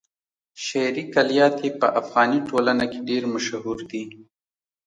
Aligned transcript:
شعري 0.65 1.03
کلیات 1.15 1.55
يې 1.65 1.71
په 1.79 1.87
افغاني 2.01 2.39
ټولنه 2.49 2.85
کې 2.91 2.99
ډېر 3.09 3.23
مشهور 3.33 3.77
دي. 3.91 4.03